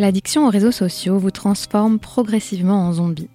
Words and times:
L'addiction 0.00 0.46
aux 0.46 0.50
réseaux 0.50 0.72
sociaux 0.72 1.18
vous 1.18 1.30
transforme 1.30 1.98
progressivement 1.98 2.86
en 2.86 2.94
zombie. 2.94 3.28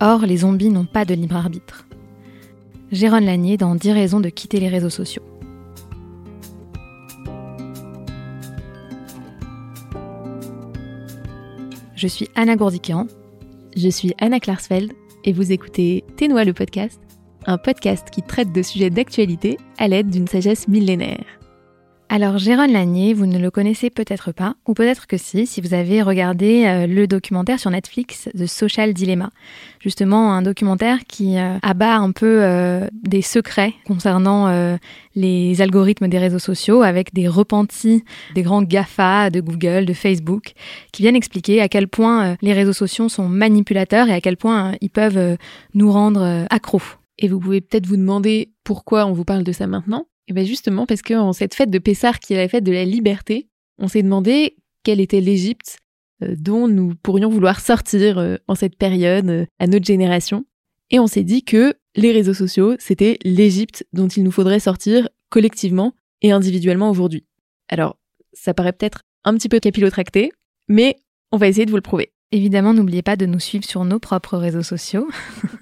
Or, 0.00 0.20
les 0.20 0.36
zombies 0.36 0.70
n'ont 0.70 0.84
pas 0.84 1.04
de 1.04 1.14
libre 1.14 1.34
arbitre. 1.34 1.84
Jérôme 2.92 3.24
Lanier 3.24 3.56
dans 3.56 3.74
10 3.74 3.90
raisons 3.90 4.20
de 4.20 4.28
quitter 4.28 4.60
les 4.60 4.68
réseaux 4.68 4.88
sociaux. 4.88 5.24
Je 11.96 12.06
suis 12.06 12.28
Anna 12.36 12.54
Gourdikian. 12.54 13.08
Je 13.76 13.88
suis 13.88 14.14
Anna 14.20 14.38
Klarsfeld 14.38 14.92
et 15.24 15.32
vous 15.32 15.50
écoutez 15.50 16.04
Ténois 16.16 16.44
le 16.44 16.52
podcast, 16.52 17.00
un 17.46 17.58
podcast 17.58 18.10
qui 18.10 18.22
traite 18.22 18.52
de 18.52 18.62
sujets 18.62 18.90
d'actualité 18.90 19.58
à 19.76 19.88
l'aide 19.88 20.08
d'une 20.08 20.28
sagesse 20.28 20.68
millénaire. 20.68 21.39
Alors 22.12 22.38
Jérôme 22.38 22.72
Lanier, 22.72 23.14
vous 23.14 23.26
ne 23.26 23.38
le 23.38 23.52
connaissez 23.52 23.88
peut-être 23.88 24.32
pas, 24.32 24.56
ou 24.66 24.74
peut-être 24.74 25.06
que 25.06 25.16
si, 25.16 25.46
si 25.46 25.60
vous 25.60 25.74
avez 25.74 26.02
regardé 26.02 26.64
euh, 26.66 26.88
le 26.88 27.06
documentaire 27.06 27.60
sur 27.60 27.70
Netflix 27.70 28.28
The 28.36 28.46
Social 28.46 28.92
Dilemma. 28.92 29.30
Justement, 29.78 30.32
un 30.32 30.42
documentaire 30.42 30.98
qui 31.06 31.38
euh, 31.38 31.56
abat 31.62 31.94
un 31.94 32.10
peu 32.10 32.42
euh, 32.42 32.88
des 33.04 33.22
secrets 33.22 33.74
concernant 33.86 34.50
les 35.14 35.62
algorithmes 35.62 36.08
des 36.08 36.18
réseaux 36.18 36.40
sociaux 36.40 36.82
avec 36.82 37.14
des 37.14 37.28
repentis 37.28 38.02
des 38.34 38.42
grands 38.42 38.62
GAFA 38.62 39.30
de 39.30 39.40
Google, 39.40 39.86
de 39.86 39.92
Facebook, 39.92 40.54
qui 40.90 41.02
viennent 41.02 41.14
expliquer 41.14 41.60
à 41.60 41.68
quel 41.68 41.86
point 41.86 42.36
les 42.42 42.52
réseaux 42.52 42.72
sociaux 42.72 43.08
sont 43.08 43.28
manipulateurs 43.28 44.08
et 44.08 44.14
à 44.14 44.20
quel 44.20 44.36
point 44.36 44.72
ils 44.80 44.90
peuvent 44.90 45.36
nous 45.74 45.92
rendre 45.92 46.44
accros. 46.50 46.82
Et 47.18 47.28
vous 47.28 47.38
pouvez 47.38 47.60
peut-être 47.60 47.86
vous 47.86 47.96
demander 47.96 48.50
pourquoi 48.64 49.06
on 49.06 49.12
vous 49.12 49.24
parle 49.24 49.44
de 49.44 49.52
ça 49.52 49.68
maintenant? 49.68 50.06
Et 50.30 50.32
bien 50.32 50.44
justement 50.44 50.86
parce 50.86 51.02
qu'en 51.02 51.32
cette 51.32 51.54
fête 51.54 51.70
de 51.70 51.78
Pessar 51.78 52.20
qui 52.20 52.34
est 52.34 52.36
la 52.36 52.48
fête 52.48 52.64
de 52.64 52.72
la 52.72 52.84
liberté, 52.84 53.48
on 53.78 53.88
s'est 53.88 54.02
demandé 54.02 54.56
quelle 54.84 55.00
était 55.00 55.20
l'Égypte 55.20 55.78
euh, 56.22 56.34
dont 56.38 56.68
nous 56.68 56.94
pourrions 56.94 57.28
vouloir 57.28 57.60
sortir 57.60 58.18
euh, 58.18 58.36
en 58.46 58.54
cette 58.54 58.76
période 58.76 59.28
euh, 59.28 59.46
à 59.58 59.66
notre 59.66 59.84
génération. 59.84 60.46
Et 60.90 60.98
on 61.00 61.06
s'est 61.06 61.24
dit 61.24 61.44
que 61.44 61.74
les 61.96 62.12
réseaux 62.12 62.34
sociaux, 62.34 62.76
c'était 62.78 63.18
l'Égypte 63.24 63.86
dont 63.92 64.08
il 64.08 64.22
nous 64.22 64.30
faudrait 64.30 64.60
sortir 64.60 65.08
collectivement 65.28 65.94
et 66.22 66.32
individuellement 66.32 66.90
aujourd'hui. 66.90 67.26
Alors, 67.68 67.98
ça 68.32 68.54
paraît 68.54 68.72
peut-être 68.72 69.02
un 69.24 69.34
petit 69.34 69.48
peu 69.48 69.58
capillotracté, 69.58 70.32
mais 70.68 70.96
on 71.32 71.36
va 71.36 71.48
essayer 71.48 71.66
de 71.66 71.70
vous 71.70 71.76
le 71.76 71.82
prouver. 71.82 72.12
Évidemment, 72.32 72.72
n'oubliez 72.72 73.02
pas 73.02 73.16
de 73.16 73.26
nous 73.26 73.40
suivre 73.40 73.64
sur 73.64 73.84
nos 73.84 73.98
propres 73.98 74.36
réseaux 74.36 74.62
sociaux. 74.62 75.08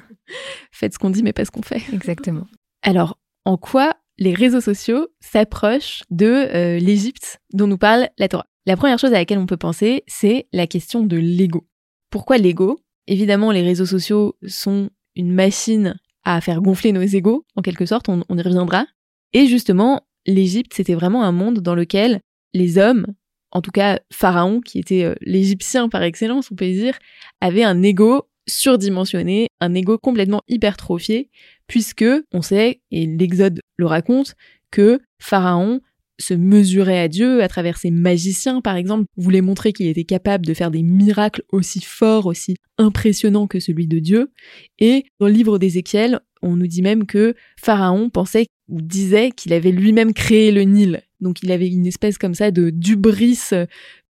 Faites 0.70 0.94
ce 0.94 0.98
qu'on 0.98 1.10
dit, 1.10 1.22
mais 1.22 1.32
pas 1.32 1.46
ce 1.46 1.50
qu'on 1.50 1.62
fait. 1.62 1.82
Exactement. 1.92 2.46
Alors, 2.82 3.18
en 3.44 3.56
quoi 3.56 3.94
les 4.18 4.34
réseaux 4.34 4.60
sociaux 4.60 5.08
s'approchent 5.20 6.02
de 6.10 6.26
euh, 6.26 6.78
l'Égypte 6.78 7.38
dont 7.52 7.66
nous 7.66 7.78
parle 7.78 8.08
la 8.18 8.28
Torah. 8.28 8.46
La 8.66 8.76
première 8.76 8.98
chose 8.98 9.12
à 9.12 9.18
laquelle 9.18 9.38
on 9.38 9.46
peut 9.46 9.56
penser, 9.56 10.02
c'est 10.06 10.46
la 10.52 10.66
question 10.66 11.02
de 11.04 11.16
l'ego. 11.16 11.66
Pourquoi 12.10 12.36
l'ego? 12.36 12.80
Évidemment, 13.06 13.52
les 13.52 13.62
réseaux 13.62 13.86
sociaux 13.86 14.36
sont 14.46 14.90
une 15.14 15.32
machine 15.32 15.96
à 16.24 16.40
faire 16.40 16.60
gonfler 16.60 16.92
nos 16.92 17.00
égos, 17.00 17.46
en 17.56 17.62
quelque 17.62 17.86
sorte, 17.86 18.08
on, 18.08 18.20
y 18.20 18.42
reviendra. 18.42 18.86
Et 19.32 19.46
justement, 19.46 20.02
l'Égypte, 20.26 20.74
c'était 20.74 20.94
vraiment 20.94 21.24
un 21.24 21.32
monde 21.32 21.60
dans 21.60 21.74
lequel 21.74 22.20
les 22.52 22.76
hommes, 22.76 23.06
en 23.50 23.62
tout 23.62 23.70
cas 23.70 24.00
Pharaon, 24.12 24.60
qui 24.60 24.78
était 24.78 25.04
euh, 25.04 25.14
l'Égyptien 25.22 25.88
par 25.88 26.02
excellence, 26.02 26.50
on 26.52 26.54
peut 26.54 26.66
dire, 26.66 26.98
avaient 27.40 27.64
un 27.64 27.82
ego 27.82 28.28
surdimensionné, 28.46 29.48
un 29.60 29.74
ego 29.74 29.96
complètement 29.96 30.42
hypertrophié, 30.48 31.30
puisque 31.66 32.04
on 32.32 32.42
sait, 32.42 32.82
et 32.90 33.06
l'Exode 33.06 33.60
le 33.78 33.86
raconte, 33.86 34.34
que 34.70 35.00
Pharaon 35.18 35.80
se 36.20 36.34
mesurait 36.34 36.98
à 36.98 37.08
Dieu 37.08 37.42
à 37.42 37.48
travers 37.48 37.78
ses 37.78 37.90
magiciens, 37.90 38.60
par 38.60 38.76
exemple, 38.76 39.04
voulait 39.16 39.40
montrer 39.40 39.72
qu'il 39.72 39.86
était 39.86 40.04
capable 40.04 40.44
de 40.44 40.54
faire 40.54 40.70
des 40.70 40.82
miracles 40.82 41.42
aussi 41.52 41.80
forts, 41.80 42.26
aussi 42.26 42.56
impressionnants 42.76 43.46
que 43.46 43.60
celui 43.60 43.86
de 43.86 44.00
Dieu. 44.00 44.32
Et 44.78 45.04
dans 45.20 45.26
le 45.26 45.32
livre 45.32 45.58
d'Ézéchiel, 45.58 46.20
on 46.42 46.56
nous 46.56 46.66
dit 46.66 46.82
même 46.82 47.06
que 47.06 47.34
Pharaon 47.60 48.10
pensait 48.10 48.46
ou 48.68 48.80
disait 48.82 49.30
qu'il 49.30 49.52
avait 49.52 49.72
lui-même 49.72 50.12
créé 50.12 50.52
le 50.52 50.62
Nil. 50.62 51.02
Donc 51.20 51.42
il 51.42 51.52
avait 51.52 51.68
une 51.68 51.86
espèce 51.86 52.18
comme 52.18 52.34
ça 52.34 52.50
de 52.50 52.70
d'ubris 52.70 53.50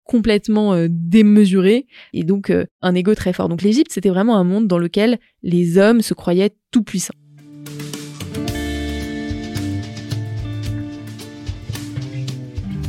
complètement 0.05 0.73
euh, 0.73 0.89
démesuré 0.91 1.87
et 2.15 2.25
donc 2.25 2.51
euh, 2.51 2.65
un 2.81 2.95
ego 2.95 3.15
très 3.15 3.33
fort. 3.33 3.49
Donc 3.49 3.63
l'Égypte, 3.63 3.93
c'était 3.93 4.09
vraiment 4.09 4.37
un 4.37 4.45
monde 4.45 4.67
dans 4.67 4.79
lequel 4.79 5.19
les 5.43 5.79
hommes 5.79 6.01
se 6.01 6.15
croyaient 6.15 6.51
tout 6.71 6.83
puissants. 6.83 7.15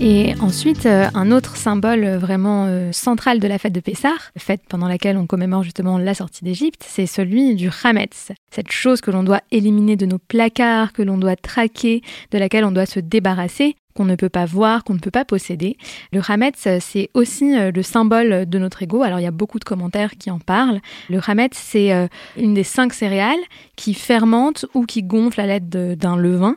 Et 0.02 0.34
ensuite, 0.40 0.86
euh, 0.86 1.08
un 1.14 1.30
autre 1.32 1.58
symbole 1.58 2.08
vraiment 2.16 2.90
central 2.94 3.40
de 3.40 3.48
la 3.48 3.58
fête 3.58 3.74
de 3.74 3.82
Pessah, 3.82 4.16
fête 4.38 4.62
pendant 4.70 4.88
laquelle 4.88 5.18
on 5.18 5.28
commémore 5.28 5.64
justement 5.64 5.98
la 5.98 6.14
sortie 6.14 6.46
d'Égypte, 6.46 6.86
c'est 6.88 7.06
celui 7.06 7.56
du 7.56 7.70
Hametz, 7.84 8.32
cette 8.50 8.72
chose 8.72 9.02
que 9.02 9.12
l'on 9.12 9.24
doit 9.24 9.42
éliminer 9.52 9.98
de 9.98 10.06
nos 10.06 10.18
placards, 10.18 10.94
que 10.94 11.02
l'on 11.02 11.18
doit 11.18 11.36
traquer, 11.36 12.02
de 12.32 12.38
laquelle 12.38 12.64
on 12.64 12.72
doit 12.72 12.86
se 12.86 13.02
débarrasser 13.02 13.76
qu'on 14.00 14.06
ne 14.06 14.16
peut 14.16 14.30
pas 14.30 14.46
voir, 14.46 14.86
qu'on 14.86 14.94
ne 14.94 15.00
peut 15.00 15.12
pas 15.12 15.26
posséder. 15.26 15.76
Le 16.14 16.22
Hametz, 16.26 16.70
c'est 16.80 17.10
aussi 17.14 17.54
euh, 17.54 17.70
le 17.76 17.84
symbole 17.84 18.46
de 18.48 18.58
notre 18.58 18.82
ego. 18.82 19.04
Alors 19.04 19.20
il 19.20 19.24
y 19.24 19.28
a 19.28 19.32
beaucoup 19.32 19.60
de 19.60 19.66
commentaires 19.66 20.12
qui 20.18 20.32
en 20.32 20.40
parlent. 20.40 20.80
Le 21.10 21.20
Hametz, 21.28 21.58
c'est 21.58 21.92
euh, 21.92 22.08
une 22.38 22.54
des 22.54 22.64
cinq 22.64 22.94
céréales 22.94 23.42
qui 23.76 23.94
fermente 23.94 24.66
ou 24.74 24.86
qui 24.86 25.04
gonfle 25.04 25.42
à 25.42 25.48
l'aide 25.48 25.98
d'un 25.98 26.16
levain. 26.16 26.56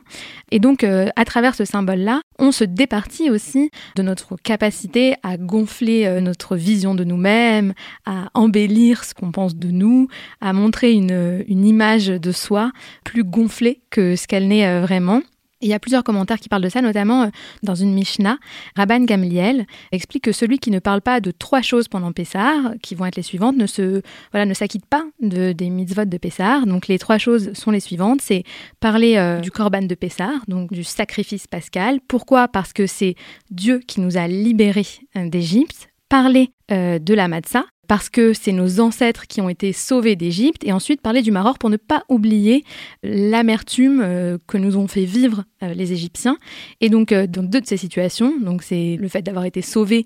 Et 0.51 0.59
donc, 0.59 0.85
euh, 0.85 1.09
à 1.17 1.25
travers 1.25 1.53
ce 1.53 1.65
symbole-là, 1.65 2.21
on 2.39 2.53
se 2.53 2.63
départit 2.63 3.29
aussi 3.29 3.71
de 3.97 4.03
notre 4.03 4.37
capacité 4.37 5.15
à 5.21 5.35
gonfler 5.35 6.21
notre 6.21 6.55
vision 6.55 6.95
de 6.95 7.03
nous-mêmes, 7.03 7.73
à 8.05 8.29
embellir 8.35 9.03
ce 9.03 9.13
qu'on 9.13 9.31
pense 9.31 9.55
de 9.55 9.69
nous, 9.69 10.07
à 10.39 10.53
montrer 10.53 10.93
une, 10.93 11.43
une 11.49 11.65
image 11.65 12.07
de 12.07 12.31
soi 12.31 12.71
plus 13.03 13.25
gonflée 13.25 13.81
que 13.89 14.15
ce 14.15 14.27
qu'elle 14.27 14.47
n'est 14.47 14.79
vraiment 14.79 15.21
il 15.63 15.69
y 15.69 15.73
a 15.73 15.79
plusieurs 15.79 16.03
commentaires 16.03 16.39
qui 16.39 16.49
parlent 16.49 16.63
de 16.63 16.69
ça, 16.69 16.81
notamment 16.81 17.23
euh, 17.23 17.27
dans 17.63 17.75
une 17.75 17.93
Mishnah. 17.93 18.37
Rabban 18.75 19.01
Gamliel 19.01 19.65
explique 19.91 20.25
que 20.25 20.31
celui 20.31 20.59
qui 20.59 20.71
ne 20.71 20.79
parle 20.79 21.01
pas 21.01 21.19
de 21.19 21.31
trois 21.31 21.61
choses 21.61 21.87
pendant 21.87 22.11
Pessah, 22.11 22.73
qui 22.81 22.95
vont 22.95 23.05
être 23.05 23.15
les 23.15 23.23
suivantes, 23.23 23.57
ne 23.57 23.65
se 23.65 24.01
voilà 24.31 24.45
ne 24.45 24.53
s'acquitte 24.53 24.85
pas 24.85 25.03
de, 25.21 25.51
des 25.51 25.69
mitzvot 25.69 26.05
de 26.05 26.17
Pessah. 26.17 26.61
Donc 26.65 26.87
les 26.87 26.99
trois 26.99 27.17
choses 27.17 27.53
sont 27.53 27.71
les 27.71 27.79
suivantes 27.79 28.21
c'est 28.21 28.43
parler 28.79 29.17
euh, 29.17 29.39
du 29.39 29.51
korban 29.51 29.83
de 29.83 29.95
Pessah, 29.95 30.33
donc 30.47 30.71
du 30.73 30.83
sacrifice 30.83 31.47
pascal. 31.47 31.99
Pourquoi? 32.07 32.47
Parce 32.47 32.73
que 32.73 32.85
c'est 32.87 33.15
Dieu 33.49 33.79
qui 33.87 34.01
nous 34.01 34.17
a 34.17 34.27
libérés 34.27 34.87
euh, 35.15 35.29
d'Égypte. 35.29 35.89
Parler 36.09 36.51
de 36.69 37.13
la 37.15 37.27
matzah, 37.27 37.65
parce 37.87 38.09
que 38.09 38.33
c'est 38.33 38.51
nos 38.51 38.79
ancêtres 38.79 39.27
qui 39.27 39.41
ont 39.41 39.49
été 39.49 39.73
sauvés 39.73 40.15
d'Égypte, 40.15 40.63
et 40.63 40.71
ensuite 40.71 41.01
parler 41.01 41.21
du 41.21 41.31
Maroc 41.31 41.57
pour 41.57 41.69
ne 41.69 41.77
pas 41.77 42.03
oublier 42.07 42.63
l'amertume 43.03 44.01
euh, 44.01 44.37
que 44.47 44.57
nous 44.57 44.77
ont 44.77 44.87
fait 44.87 45.05
vivre 45.05 45.43
euh, 45.61 45.73
les 45.73 45.91
Égyptiens. 45.91 46.37
Et 46.79 46.89
donc, 46.89 47.11
euh, 47.11 47.27
dans 47.27 47.43
deux 47.43 47.59
de 47.59 47.67
ces 47.67 47.77
situations, 47.77 48.39
donc 48.39 48.63
c'est 48.63 48.97
le 48.99 49.07
fait 49.07 49.21
d'avoir 49.21 49.45
été 49.45 49.61
sauvés 49.61 50.05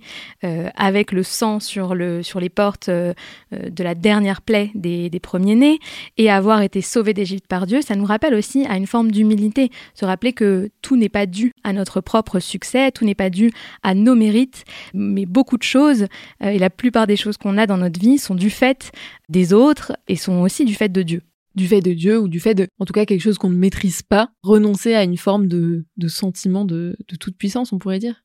avec 0.75 1.11
le 1.11 1.23
sang 1.23 1.59
sur, 1.59 1.93
le, 1.93 2.23
sur 2.23 2.39
les 2.39 2.49
portes 2.49 2.89
de 2.89 3.83
la 3.83 3.95
dernière 3.95 4.41
plaie 4.41 4.71
des, 4.75 5.09
des 5.09 5.19
premiers-nés, 5.19 5.79
et 6.17 6.29
avoir 6.29 6.61
été 6.61 6.81
sauvés 6.81 7.13
d'Égypte 7.13 7.47
par 7.47 7.67
Dieu, 7.67 7.81
ça 7.81 7.95
nous 7.95 8.05
rappelle 8.05 8.33
aussi 8.33 8.65
à 8.65 8.77
une 8.77 8.87
forme 8.87 9.11
d'humilité, 9.11 9.69
se 9.93 10.05
rappeler 10.05 10.33
que 10.33 10.69
tout 10.81 10.95
n'est 10.95 11.09
pas 11.09 11.25
dû 11.25 11.53
à 11.63 11.73
notre 11.73 12.01
propre 12.01 12.39
succès, 12.39 12.91
tout 12.91 13.05
n'est 13.05 13.15
pas 13.15 13.29
dû 13.29 13.51
à 13.83 13.93
nos 13.93 14.15
mérites, 14.15 14.63
mais 14.93 15.25
beaucoup 15.25 15.57
de 15.57 15.63
choses, 15.63 16.07
et 16.41 16.59
la 16.59 16.69
plupart 16.69 17.07
des 17.07 17.15
choses 17.15 17.37
qu'on 17.37 17.57
a 17.57 17.66
dans 17.67 17.77
notre 17.77 17.99
vie 17.99 18.17
sont 18.17 18.35
du 18.35 18.49
fait 18.49 18.91
des 19.29 19.53
autres 19.53 19.93
et 20.07 20.15
sont 20.15 20.41
aussi 20.41 20.65
du 20.65 20.73
fait 20.73 20.89
de 20.89 21.01
Dieu. 21.03 21.21
Du 21.55 21.67
fait 21.67 21.81
de 21.81 21.93
Dieu 21.93 22.19
ou 22.19 22.27
du 22.27 22.39
fait 22.39 22.53
de, 22.53 22.67
en 22.79 22.85
tout 22.85 22.93
cas, 22.93 23.05
quelque 23.05 23.21
chose 23.21 23.37
qu'on 23.37 23.49
ne 23.49 23.55
maîtrise 23.55 24.01
pas, 24.01 24.29
renoncer 24.43 24.93
à 24.93 25.03
une 25.03 25.17
forme 25.17 25.47
de, 25.47 25.85
sentiment 26.07 26.65
de, 26.65 26.95
toute 27.19 27.37
puissance, 27.37 27.73
on 27.73 27.79
pourrait 27.79 27.99
dire. 27.99 28.23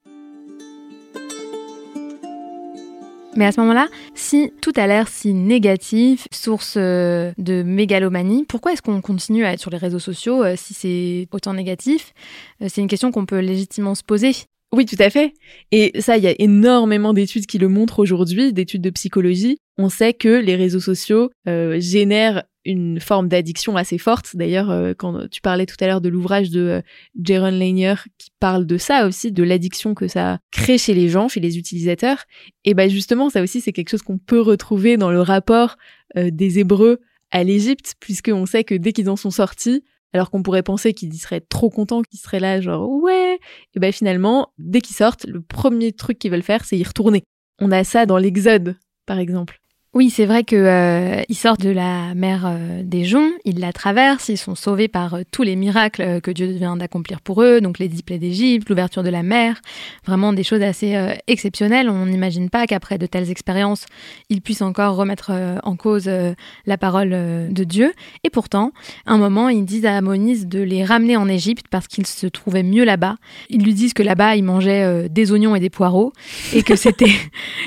Mais 3.35 3.47
à 3.47 3.53
ce 3.53 3.61
moment-là, 3.63 3.89
si 4.15 4.53
tout 4.61 4.73
a 4.77 4.87
l'air 4.87 5.09
si 5.09 5.33
négatif, 5.33 6.29
source 6.31 6.75
euh, 6.77 7.33
de 7.39 7.63
mégalomanie, 7.63 8.45
pourquoi 8.47 8.75
est-ce 8.75 8.83
qu'on 8.83 9.01
continue 9.01 9.47
à 9.47 9.55
être 9.55 9.61
sur 9.61 9.71
les 9.71 9.79
réseaux 9.79 9.99
sociaux 9.99 10.45
euh, 10.45 10.55
si 10.55 10.75
c'est 10.75 11.29
autant 11.33 11.55
négatif 11.55 12.13
euh, 12.61 12.67
C'est 12.69 12.83
une 12.83 12.89
question 12.89 13.11
qu'on 13.11 13.25
peut 13.25 13.39
légitimement 13.39 13.95
se 13.95 14.03
poser. 14.03 14.33
Oui, 14.75 14.87
tout 14.87 14.97
à 14.99 15.11
fait. 15.11 15.35
Et 15.71 16.01
ça, 16.01 16.17
il 16.17 16.25
y 16.25 16.27
a 16.27 16.35
énormément 16.39 17.13
d'études 17.13 17.45
qui 17.45 17.59
le 17.59 17.69
montrent 17.69 17.99
aujourd'hui, 17.99 18.55
d'études 18.55 18.81
de 18.81 18.89
psychologie. 18.89 19.59
On 19.77 19.91
sait 19.91 20.15
que 20.15 20.41
les 20.41 20.57
réseaux 20.57 20.81
sociaux 20.81 21.31
euh, 21.47 21.79
génèrent 21.79 22.45
une 22.65 22.99
forme 22.99 23.29
d'addiction 23.29 23.77
assez 23.77 23.99
forte. 23.99 24.35
D'ailleurs, 24.35 24.71
euh, 24.71 24.95
quand 24.97 25.29
tu 25.29 25.43
parlais 25.43 25.67
tout 25.67 25.77
à 25.81 25.87
l'heure 25.87 26.01
de 26.01 26.09
l'ouvrage 26.09 26.49
de 26.51 26.61
euh, 26.61 26.81
Jaron 27.23 27.51
Lanier 27.51 27.95
qui 28.17 28.31
parle 28.41 28.65
de 28.65 28.79
ça 28.79 29.07
aussi, 29.07 29.31
de 29.31 29.43
l'addiction 29.43 29.93
que 29.93 30.09
ça 30.09 30.39
crée 30.51 30.79
chez 30.79 30.95
les 30.95 31.11
gens, 31.11 31.29
chez 31.29 31.41
les 31.41 31.59
utilisateurs, 31.59 32.25
et 32.65 32.73
ben 32.73 32.89
justement, 32.89 33.29
ça 33.29 33.43
aussi, 33.43 33.61
c'est 33.61 33.73
quelque 33.73 33.91
chose 33.91 34.03
qu'on 34.03 34.19
peut 34.19 34.41
retrouver 34.41 34.97
dans 34.97 35.11
le 35.11 35.21
rapport 35.21 35.77
des 36.15 36.59
Hébreux 36.59 37.01
à 37.31 37.43
l'Égypte, 37.43 37.95
puisqu'on 38.01 38.47
sait 38.47 38.65
que 38.65 38.75
dès 38.75 38.93
qu'ils 38.93 39.11
en 39.11 39.17
sont 39.17 39.31
sortis, 39.31 39.83
alors 40.13 40.31
qu'on 40.31 40.43
pourrait 40.43 40.63
penser 40.63 40.93
qu'ils 40.93 41.15
seraient 41.15 41.41
trop 41.41 41.71
contents, 41.71 42.03
qu'ils 42.03 42.21
seraient 42.21 42.41
là, 42.41 42.61
genre 42.61 42.89
ouais. 42.89 43.39
Et 43.75 43.81
ben 43.81 43.93
finalement, 43.93 44.53
dès 44.59 44.81
qu'ils 44.81 44.97
sortent, 44.97 45.25
le 45.27 45.41
premier 45.41 45.93
truc 45.93 46.19
qu'ils 46.19 46.31
veulent 46.31 46.43
faire, 46.43 46.65
c'est 46.65 46.79
y 46.79 46.85
retourner. 46.85 47.23
On 47.61 47.71
a 47.73 47.85
ça 47.85 48.07
dans 48.07 48.19
l'Exode, 48.19 48.77
par 49.07 49.19
exemple. 49.19 49.62
Oui, 49.95 50.09
c'est 50.09 50.25
vrai 50.25 50.43
qu'ils 50.43 50.57
euh, 50.57 51.23
sortent 51.35 51.61
de 51.61 51.69
la 51.69 52.15
mer 52.15 52.47
euh, 52.47 52.83
des 52.83 53.05
joncs, 53.05 53.31
ils 53.45 53.61
la 53.61 53.75
traversent, 53.75 54.31
ils 54.31 54.39
sont 54.39 54.55
sauvés 54.55 54.89
par 54.89 55.13
euh, 55.13 55.21
tous 55.31 55.43
les 55.43 55.55
miracles 55.55 56.23
que 56.23 56.31
Dieu 56.31 56.47
vient 56.47 56.79
d'accomplir 56.79 57.21
pour 57.21 57.43
eux, 57.43 57.61
donc 57.61 57.79
les 57.79 57.89
dix 57.89 58.03
plaies 58.03 58.17
d'Égypte, 58.17 58.71
l'ouverture 58.71 59.03
de 59.03 59.11
la 59.11 59.23
mer, 59.23 59.61
vraiment 60.07 60.33
des 60.33 60.45
choses 60.45 60.63
assez 60.63 60.97
exceptionnelles. 61.27 61.91
On 61.91 62.07
n'imagine 62.07 62.49
pas 62.49 62.67
qu'après 62.67 62.97
de 62.97 63.05
telles 63.05 63.31
expériences, 63.31 63.85
ils 64.31 64.41
puissent 64.41 64.63
encore 64.63 64.97
remettre 64.97 65.31
en 65.63 65.77
cause 65.77 66.11
la 66.67 66.79
parole 66.79 67.11
de 67.11 67.65
Dieu. 67.65 67.93
Et 68.25 68.31
pourtant, 68.31 68.73
à 69.07 69.13
un 69.13 69.19
moment, 69.19 69.49
ils 69.49 69.65
disent 69.65 69.87
à 69.87 70.01
Moïse 70.01 70.47
de 70.47 70.61
les 70.61 70.85
ramener 70.85 71.17
en 71.17 71.29
Égypte 71.29 71.67
parce 71.71 71.87
qu'ils 71.87 72.07
se 72.07 72.27
trouvaient 72.27 72.63
mieux 72.63 72.85
là-bas. 72.85 73.17
Ils 73.51 73.63
lui 73.63 73.75
disent 73.75 73.93
que 73.93 74.03
là-bas, 74.03 74.37
ils 74.37 74.45
mangeaient 74.45 75.09
des 75.09 75.33
oignons 75.33 75.55
et 75.55 75.61
des 75.61 75.71
poireaux 75.71 76.13
et 76.55 76.63
que 76.63 76.77
c'était 76.77 77.13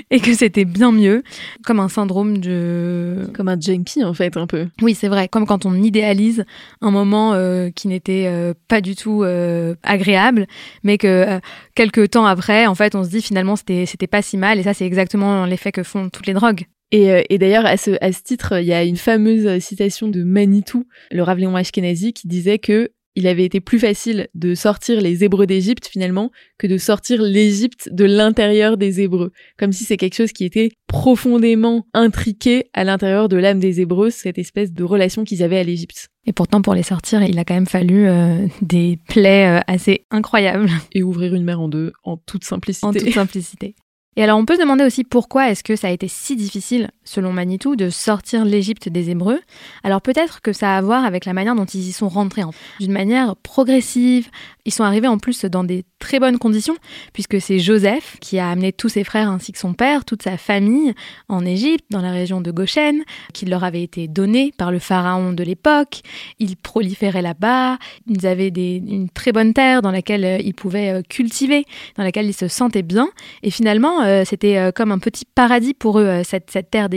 bien 0.66 0.92
mieux, 0.92 1.24
comme 1.63 1.80
un 1.80 1.89
syndrome 1.89 2.14
de... 2.23 3.29
Comme 3.33 3.50
un 3.50 3.59
junkie 3.59 4.03
en 4.03 4.13
fait, 4.13 4.38
un 4.38 4.47
peu. 4.47 4.67
Oui, 4.81 4.94
c'est 4.95 5.07
vrai, 5.07 5.27
comme 5.27 5.45
quand 5.45 5.65
on 5.65 5.73
idéalise 5.75 6.45
un 6.81 6.91
moment 6.91 7.33
euh, 7.33 7.69
qui 7.69 7.88
n'était 7.88 8.25
euh, 8.27 8.53
pas 8.67 8.81
du 8.81 8.95
tout 8.95 9.23
euh, 9.23 9.75
agréable, 9.83 10.47
mais 10.83 10.97
que 10.97 11.39
quelques 11.75 12.12
temps 12.12 12.25
après, 12.25 12.67
en 12.67 12.75
fait, 12.75 12.95
on 12.95 13.03
se 13.03 13.09
dit 13.09 13.21
finalement 13.21 13.56
c'était, 13.56 13.85
c'était 13.85 14.07
pas 14.07 14.21
si 14.21 14.38
mal, 14.38 14.59
et 14.59 14.63
ça 14.63 14.73
c'est 14.73 14.85
exactement 14.85 15.45
l'effet 15.45 15.71
que 15.71 15.83
font 15.83 16.09
toutes 16.09 16.27
les 16.27 16.33
drogues. 16.33 16.65
Et, 16.91 17.25
et 17.33 17.38
d'ailleurs, 17.38 17.65
à 17.65 17.77
ce, 17.77 17.91
à 18.00 18.12
ce 18.12 18.21
titre, 18.21 18.62
il 18.62 18.67
y 18.67 18.73
a 18.73 18.83
une 18.83 18.95
fameuse 18.95 19.59
citation 19.62 20.07
de 20.07 20.23
Manitou, 20.23 20.88
le 21.12 21.23
Rav 21.23 21.39
Léon 21.39 21.56
Ashkenazi, 21.56 22.13
qui 22.13 22.27
disait 22.27 22.59
que 22.59 22.91
il 23.15 23.27
avait 23.27 23.45
été 23.45 23.59
plus 23.62 23.79
facile 23.79 24.27
de 24.33 24.56
sortir 24.56 25.01
les 25.01 25.23
Hébreux 25.23 25.47
d'Égypte 25.47 25.88
finalement 25.88 26.31
que 26.57 26.67
de 26.67 26.77
sortir 26.77 27.21
l'Égypte 27.21 27.89
de 27.91 28.06
l'intérieur 28.06 28.77
des 28.77 29.01
Hébreux, 29.01 29.31
comme 29.57 29.71
si 29.71 29.85
c'est 29.85 29.97
quelque 29.97 30.15
chose 30.15 30.31
qui 30.31 30.45
était 30.45 30.71
profondément 30.88 31.88
intriqué 31.94 32.65
à 32.73 32.83
l'intérieur 32.83 33.29
de 33.29 33.38
l'âme 33.38 33.59
des 33.59 33.81
Hébreux, 33.81 34.09
cette 34.09 34.38
espèce 34.38 34.73
de 34.73 34.83
relation 34.83 35.23
qu'ils 35.23 35.44
avaient 35.44 35.59
à 35.59 35.63
l'Égypte. 35.63 36.09
Et 36.27 36.33
pourtant, 36.33 36.62
pour 36.62 36.73
les 36.73 36.83
sortir, 36.83 37.21
il 37.23 37.38
a 37.38 37.45
quand 37.45 37.53
même 37.53 37.67
fallu 37.67 38.07
euh, 38.07 38.47
des 38.62 39.00
plaies 39.07 39.59
euh, 39.59 39.62
assez 39.67 40.06
incroyables. 40.09 40.69
Et 40.94 41.03
ouvrir 41.03 41.35
une 41.35 41.44
mer 41.44 41.62
en 41.62 41.69
deux, 41.69 41.94
en 42.03 42.17
toute 42.17 42.44
simplicité. 42.44 42.85
En 42.85 42.94
toute 42.94 43.12
simplicité. 43.12 43.75
Et 44.17 44.23
alors 44.23 44.39
on 44.39 44.45
peut 44.45 44.56
se 44.56 44.62
demander 44.62 44.85
aussi 44.85 45.03
pourquoi 45.03 45.51
est-ce 45.51 45.63
que 45.63 45.75
ça 45.75 45.88
a 45.88 45.91
été 45.91 46.07
si 46.07 46.35
difficile, 46.35 46.89
selon 47.05 47.31
Manitou, 47.31 47.75
de 47.75 47.89
sortir 47.89 48.43
l'Égypte 48.43 48.89
des 48.89 49.09
Hébreux. 49.09 49.39
Alors 49.83 50.01
peut-être 50.01 50.41
que 50.41 50.53
ça 50.53 50.73
a 50.73 50.77
à 50.77 50.81
voir 50.81 51.05
avec 51.05 51.25
la 51.25 51.33
manière 51.33 51.55
dont 51.55 51.65
ils 51.65 51.87
y 51.87 51.91
sont 51.93 52.09
rentrés, 52.09 52.41
d'une 52.79 52.91
manière 52.91 53.35
progressive. 53.37 54.29
Ils 54.65 54.73
sont 54.73 54.83
arrivés 54.83 55.07
en 55.07 55.19
plus 55.19 55.45
dans 55.45 55.63
des 55.63 55.85
très 55.99 56.19
bonnes 56.19 56.37
conditions, 56.37 56.75
puisque 57.13 57.39
c'est 57.39 57.59
Joseph 57.59 58.17
qui 58.19 58.39
a 58.39 58.49
amené 58.49 58.73
tous 58.73 58.89
ses 58.89 59.03
frères 59.03 59.29
ainsi 59.29 59.51
que 59.51 59.59
son 59.59 59.73
père, 59.73 60.05
toute 60.05 60.23
sa 60.23 60.37
famille 60.37 60.93
en 61.29 61.45
Égypte, 61.45 61.85
dans 61.91 62.01
la 62.01 62.11
région 62.11 62.41
de 62.41 62.51
Goshen, 62.51 63.03
qui 63.33 63.45
leur 63.45 63.63
avait 63.63 63.83
été 63.83 64.07
donné 64.07 64.51
par 64.57 64.71
le 64.71 64.79
pharaon 64.79 65.33
de 65.33 65.43
l'époque. 65.43 66.01
Ils 66.39 66.57
proliféraient 66.57 67.21
là-bas, 67.21 67.77
ils 68.07 68.25
avaient 68.27 68.49
une 68.49 69.09
très 69.09 69.31
bonne 69.31 69.53
terre 69.53 69.81
dans 69.81 69.91
laquelle 69.91 70.25
euh, 70.25 70.37
ils 70.43 70.53
pouvaient 70.53 70.91
euh, 70.91 71.01
cultiver, 71.07 71.65
dans 71.97 72.03
laquelle 72.03 72.25
ils 72.25 72.33
se 72.33 72.47
sentaient 72.47 72.83
bien. 72.83 73.09
Et 73.43 73.51
finalement, 73.51 74.01
euh, 74.01 74.23
c'était 74.25 74.71
comme 74.75 74.91
un 74.91 74.99
petit 74.99 75.25
paradis 75.25 75.73
pour 75.73 75.99
eux, 75.99 76.21
cette, 76.23 76.49
cette 76.51 76.69
terre 76.69 76.89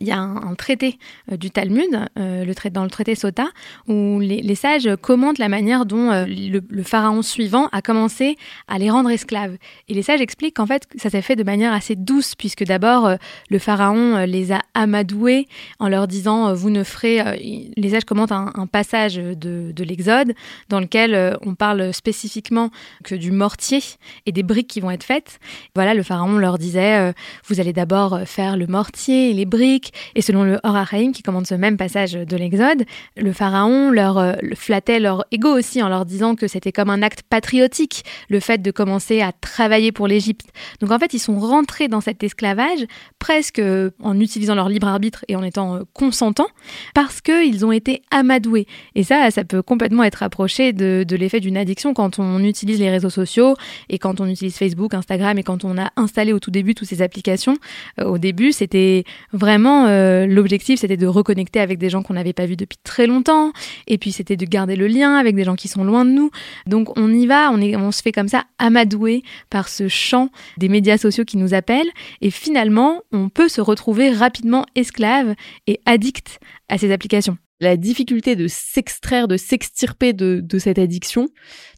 Il 0.00 0.06
y 0.06 0.12
a 0.12 0.18
un, 0.18 0.54
traité 0.54 0.98
du 1.30 1.50
Talmud, 1.50 2.08
le 2.16 2.70
dans 2.70 2.84
le 2.84 2.90
traité 2.90 3.14
Sota, 3.14 3.46
où 3.88 4.20
les, 4.20 4.54
sages 4.54 4.88
commentent 5.00 5.38
la 5.38 5.48
manière 5.48 5.84
dont 5.86 6.10
le, 6.26 6.60
le 6.66 6.82
pharaon 6.82 7.22
suivant 7.22 7.68
a 7.72 7.82
commencé 7.82 8.36
à 8.68 8.78
les 8.78 8.90
rendre 8.90 9.10
esclaves. 9.10 9.56
Et 9.88 9.94
les 9.94 10.02
sages 10.02 10.20
expliquent 10.20 10.56
qu'en 10.56 10.66
fait, 10.66 10.86
ça 10.96 11.10
s'est 11.10 11.22
fait 11.22 11.36
de 11.36 11.44
manière 11.44 11.72
assez 11.72 11.96
douce, 11.96 12.34
puisque 12.34 12.64
d'abord, 12.64 13.06
euh, 13.06 13.16
le 13.50 13.58
pharaon 13.58 14.16
euh, 14.16 14.26
les 14.26 14.52
a 14.52 14.60
amadoués 14.74 15.46
en 15.78 15.88
leur 15.88 16.06
disant, 16.06 16.48
euh, 16.48 16.54
vous 16.54 16.70
ne 16.70 16.84
ferez... 16.84 17.72
les 17.76 17.90
sages 17.90 18.04
commentent 18.04 18.32
un, 18.32 18.52
passage 18.70 19.16
de, 19.16 19.72
de 19.72 19.84
l'Exode 19.84 20.32
dans 20.68 20.80
lequel 20.80 21.36
on 21.42 21.54
parle 21.54 21.92
spécifiquement 21.92 22.70
que 23.04 23.14
du 23.14 23.30
mortier 23.30 23.80
et 24.26 24.32
des 24.32 24.42
briques 24.42 24.68
qui 24.68 24.80
vont 24.80 24.90
être 24.90 25.04
faites. 25.04 25.38
Voilà, 25.74 25.94
le 25.94 26.02
pharaon 26.02 26.38
leur 26.38 26.58
disait, 26.58 27.12
vous 27.46 27.60
allez 27.60 27.72
d'abord 27.72 28.20
faire 28.26 28.56
le 28.56 28.66
mortier 28.66 29.03
et 29.12 29.32
les 29.32 29.46
briques. 29.46 29.92
Et 30.14 30.22
selon 30.22 30.44
le 30.44 30.58
Hor 30.62 30.76
qui 31.12 31.22
commande 31.22 31.46
ce 31.46 31.54
même 31.54 31.76
passage 31.76 32.12
de 32.12 32.36
l'Exode, 32.36 32.84
le 33.16 33.32
pharaon 33.32 33.90
leur 33.90 34.36
flattait 34.54 35.00
leur 35.00 35.24
ego 35.30 35.56
aussi 35.56 35.82
en 35.82 35.88
leur 35.88 36.04
disant 36.04 36.34
que 36.34 36.46
c'était 36.46 36.72
comme 36.72 36.90
un 36.90 37.02
acte 37.02 37.22
patriotique 37.22 38.04
le 38.28 38.40
fait 38.40 38.60
de 38.60 38.70
commencer 38.70 39.20
à 39.20 39.32
travailler 39.32 39.92
pour 39.92 40.06
l'Égypte. 40.06 40.46
Donc 40.80 40.90
en 40.90 40.98
fait, 40.98 41.14
ils 41.14 41.18
sont 41.18 41.38
rentrés 41.38 41.88
dans 41.88 42.00
cet 42.00 42.22
esclavage 42.22 42.86
presque 43.18 43.58
euh, 43.58 43.90
en 44.02 44.20
utilisant 44.20 44.54
leur 44.54 44.68
libre 44.68 44.86
arbitre 44.86 45.24
et 45.28 45.36
en 45.36 45.42
étant 45.42 45.76
euh, 45.76 45.80
consentants 45.92 46.48
parce 46.94 47.20
qu'ils 47.20 47.64
ont 47.64 47.72
été 47.72 48.02
amadoués. 48.10 48.66
Et 48.94 49.02
ça, 49.02 49.30
ça 49.30 49.44
peut 49.44 49.62
complètement 49.62 50.04
être 50.04 50.22
approché 50.22 50.72
de, 50.72 51.04
l'effet 51.16 51.40
d'une 51.40 51.56
addiction 51.56 51.94
quand 51.94 52.18
on 52.18 52.42
utilise 52.42 52.78
les 52.78 52.90
réseaux 52.90 53.10
sociaux 53.10 53.56
et 53.88 53.98
quand 53.98 54.20
on 54.20 54.26
utilise 54.26 54.56
Facebook, 54.56 54.94
Instagram 54.94 55.38
et 55.38 55.42
quand 55.42 55.64
on 55.64 55.78
a 55.78 55.90
installé 55.96 56.32
au 56.32 56.38
tout 56.38 56.50
début 56.50 56.74
toutes 56.74 56.88
ces 56.88 57.02
applications. 57.02 57.56
Euh, 58.00 58.04
au 58.04 58.18
début, 58.18 58.52
c'était 58.52 58.93
vraiment 59.32 59.86
l'objectif, 60.26 60.80
c'était 60.80 60.96
de 60.96 61.06
reconnecter 61.06 61.60
avec 61.60 61.78
des 61.78 61.90
gens 61.90 62.02
qu'on 62.02 62.14
n'avait 62.14 62.32
pas 62.32 62.46
vus 62.46 62.56
depuis 62.56 62.78
très 62.82 63.06
longtemps 63.06 63.52
et 63.86 63.98
puis 63.98 64.12
c'était 64.12 64.36
de 64.36 64.44
garder 64.44 64.76
le 64.76 64.86
lien 64.86 65.16
avec 65.16 65.34
des 65.34 65.44
gens 65.44 65.56
qui 65.56 65.68
sont 65.68 65.84
loin 65.84 66.04
de 66.04 66.10
nous. 66.10 66.30
Donc 66.66 66.96
on 66.98 67.12
y 67.12 67.26
va, 67.26 67.50
on 67.52 67.92
se 67.92 68.02
fait 68.02 68.12
comme 68.12 68.28
ça 68.28 68.44
amadouer 68.58 69.22
par 69.50 69.68
ce 69.68 69.88
chant 69.88 70.28
des 70.58 70.68
médias 70.68 70.98
sociaux 70.98 71.24
qui 71.24 71.36
nous 71.36 71.54
appellent 71.54 71.90
et 72.20 72.30
finalement 72.30 73.02
on 73.12 73.28
peut 73.28 73.48
se 73.48 73.60
retrouver 73.60 74.10
rapidement 74.10 74.66
esclave 74.74 75.34
et 75.66 75.80
addict 75.86 76.38
à 76.68 76.78
ces 76.78 76.92
applications. 76.92 77.38
La 77.60 77.76
difficulté 77.76 78.34
de 78.36 78.48
s'extraire, 78.48 79.28
de 79.28 79.36
s'extirper 79.36 80.12
de, 80.12 80.58
cette 80.58 80.78
addiction, 80.78 81.28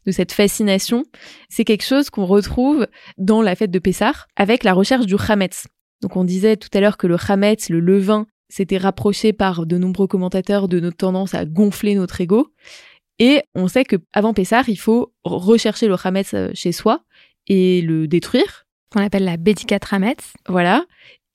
de 0.05 0.11
cette 0.11 0.31
fascination, 0.31 1.05
c'est 1.49 1.65
quelque 1.65 1.85
chose 1.85 2.09
qu'on 2.09 2.25
retrouve 2.25 2.87
dans 3.17 3.41
la 3.41 3.55
fête 3.55 3.71
de 3.71 3.79
Pessah 3.79 4.25
avec 4.35 4.63
la 4.63 4.73
recherche 4.73 5.05
du 5.05 5.15
Hametz. 5.15 5.67
Donc 6.01 6.15
on 6.15 6.23
disait 6.23 6.57
tout 6.57 6.69
à 6.73 6.79
l'heure 6.79 6.97
que 6.97 7.07
le 7.07 7.17
Hametz, 7.27 7.69
le 7.69 7.79
levain, 7.79 8.27
s'était 8.49 8.77
rapproché 8.77 9.33
par 9.33 9.65
de 9.65 9.77
nombreux 9.77 10.07
commentateurs 10.07 10.67
de 10.67 10.79
notre 10.79 10.97
tendance 10.97 11.33
à 11.33 11.45
gonfler 11.45 11.95
notre 11.95 12.21
ego. 12.21 12.47
Et 13.19 13.41
on 13.55 13.67
sait 13.67 13.83
que 13.83 13.95
avant 14.13 14.33
Pessah, 14.33 14.63
il 14.67 14.79
faut 14.79 15.13
rechercher 15.23 15.87
le 15.87 15.95
Hametz 16.01 16.33
euh, 16.33 16.49
chez 16.53 16.71
soi 16.71 17.03
et 17.47 17.81
le 17.81 18.07
détruire. 18.07 18.65
On 18.95 19.01
appelle 19.01 19.25
la 19.25 19.37
Bédicat 19.37 19.79
Hametz. 19.91 20.33
Voilà. 20.47 20.85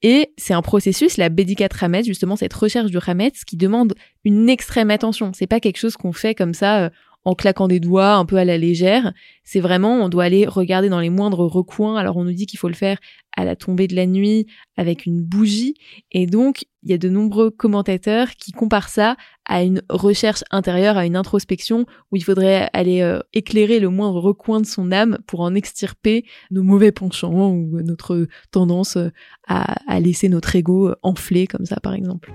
Et 0.03 0.33
c'est 0.37 0.55
un 0.55 0.63
processus, 0.63 1.17
la 1.17 1.29
Bédicat 1.29 1.69
Hametz, 1.81 2.07
justement 2.07 2.37
cette 2.37 2.55
recherche 2.55 2.91
du 2.91 2.99
Hametz, 3.05 3.45
qui 3.45 3.57
demande 3.57 3.95
une 4.25 4.49
extrême 4.49 4.91
attention. 4.91 5.33
C'est 5.35 5.47
pas 5.47 5.61
quelque 5.61 5.79
chose 5.79 5.97
qu'on 5.97 6.13
fait 6.13 6.35
comme 6.35 6.55
ça 6.55 6.85
euh, 6.85 6.91
en 7.25 7.35
claquant 7.35 7.69
des 7.69 7.81
doigts, 7.81 8.15
un 8.15 8.25
peu 8.25 8.37
à 8.37 8.45
la 8.45 8.59
légère. 8.59 9.13
C'est 9.45 9.61
vraiment, 9.61 10.03
on 10.03 10.09
doit 10.09 10.25
aller 10.25 10.47
regarder 10.47 10.89
dans 10.89 11.01
les 11.01 11.11
moindres 11.11 11.41
recoins. 11.41 11.97
Alors 11.97 12.17
on 12.17 12.25
nous 12.25 12.33
dit 12.33 12.47
qu'il 12.47 12.59
faut 12.59 12.69
le 12.69 12.75
faire 12.75 12.99
à 13.37 13.45
la 13.45 13.57
tombée 13.57 13.89
de 13.89 13.97
la 13.97 14.07
nuit 14.07 14.47
avec 14.77 15.07
une 15.07 15.23
bougie. 15.23 15.75
Et 16.11 16.27
donc, 16.27 16.65
il 16.83 16.91
y 16.91 16.95
a 16.95 16.99
de 16.99 17.09
nombreux 17.09 17.51
commentateurs 17.51 18.31
qui 18.33 18.53
comparent 18.53 18.89
ça 18.89 19.17
à 19.45 19.63
une 19.63 19.83
recherche 19.89 20.45
intérieure, 20.51 20.97
à 20.97 21.07
une 21.07 21.17
introspection 21.17 21.87
où 22.11 22.17
il 22.17 22.25
faudrait 22.25 22.69
aller 22.73 23.01
euh, 23.03 23.21
éclairer 23.33 23.81
le 23.81 23.89
moindre 23.89 24.21
recoin 24.21 24.61
de 24.61 24.67
son 24.67 24.93
âme 24.93 25.19
pour 25.27 25.41
en 25.41 25.55
extirper 25.55 26.25
nos 26.51 26.63
mauvais 26.63 26.93
penchants 26.93 27.51
ou 27.51 27.81
notre 27.83 28.27
tendance 28.51 28.99
à, 29.47 29.75
à 29.91 30.01
laisser 30.01 30.29
notre 30.29 30.55
ego 30.57 30.93
enfler 31.03 31.47
comme 31.47 31.67
ça, 31.67 31.77
par 31.81 31.95
exemple. 31.95 32.33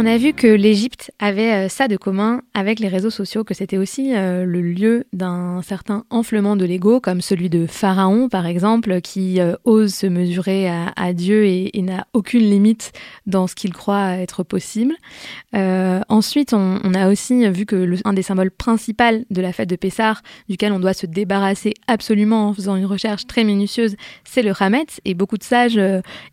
On 0.00 0.06
a 0.06 0.16
vu 0.16 0.32
que 0.32 0.46
l'Égypte 0.46 1.10
avait 1.18 1.66
euh, 1.66 1.68
ça 1.68 1.88
de 1.88 1.96
commun 1.96 2.42
avec 2.54 2.78
les 2.78 2.86
réseaux 2.86 3.10
sociaux, 3.10 3.42
que 3.42 3.52
c'était 3.52 3.78
aussi 3.78 4.14
euh, 4.14 4.44
le 4.44 4.62
lieu 4.62 5.06
d'un 5.12 5.60
certain 5.62 6.04
enflement 6.08 6.54
de 6.54 6.64
l'ego, 6.64 7.00
comme 7.00 7.20
celui 7.20 7.50
de 7.50 7.66
Pharaon 7.66 8.28
par 8.28 8.46
exemple, 8.46 9.00
qui 9.00 9.40
euh, 9.40 9.56
ose 9.64 9.92
se 9.92 10.06
mesurer 10.06 10.68
à, 10.68 11.12
Dieu 11.14 11.46
et, 11.46 11.72
n'a 11.82 12.06
aucune 12.12 12.48
limite 12.48 12.92
dans 13.26 13.48
ce 13.48 13.56
qu'il 13.56 13.72
croit 13.72 14.12
être 14.18 14.44
possible. 14.44 14.94
ensuite, 15.52 16.52
on, 16.52 16.94
a 16.94 17.08
aussi 17.08 17.48
vu 17.50 17.66
que 17.66 17.96
un 18.04 18.12
des 18.12 18.22
symboles 18.22 18.50
principaux 18.52 19.24
de 19.30 19.40
la 19.40 19.52
fête 19.52 19.68
de 19.68 19.76
Pessah, 19.76 20.18
duquel 20.48 20.72
on 20.72 20.78
doit 20.78 20.92
se 20.92 21.06
débarrasser 21.06 21.74
absolument 21.88 22.48
en 22.48 22.54
faisant 22.54 22.76
une 22.76 22.86
recherche 22.86 23.26
très 23.26 23.42
minutieuse, 23.42 23.96
c'est 24.24 24.42
le 24.42 24.52
Hametz. 24.58 25.00
Et 25.04 25.14
beaucoup 25.14 25.38
de 25.38 25.42
sages 25.42 25.80